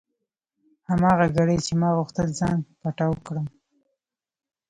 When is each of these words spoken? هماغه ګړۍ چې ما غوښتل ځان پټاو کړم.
هماغه 0.89 1.25
ګړۍ 1.35 1.57
چې 1.65 1.73
ما 1.81 1.89
غوښتل 1.97 2.27
ځان 2.39 2.57
پټاو 2.81 3.13
کړم. 3.25 3.47